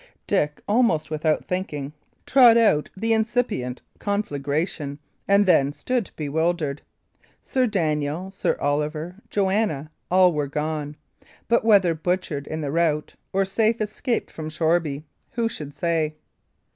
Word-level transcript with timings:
Dick, 0.25 0.63
almost 0.67 1.11
without 1.11 1.45
thinking, 1.45 1.93
trod 2.25 2.57
out 2.57 2.89
the 2.97 3.13
incipient 3.13 3.83
conflagration, 3.99 4.97
and 5.27 5.45
then 5.45 5.71
stood 5.71 6.09
bewildered. 6.15 6.81
Sir 7.43 7.67
Daniel, 7.67 8.31
Sir 8.31 8.57
Oliver, 8.59 9.17
Joanna, 9.29 9.91
all 10.09 10.33
were 10.33 10.47
gone; 10.47 10.97
but 11.47 11.63
whether 11.63 11.93
butchered 11.93 12.47
in 12.47 12.61
the 12.61 12.71
rout 12.71 13.13
or 13.31 13.45
safe 13.45 13.79
escaped 13.79 14.31
from 14.31 14.49
Shoreby, 14.49 15.03
who 15.33 15.47
should 15.47 15.71
say? 15.71 16.15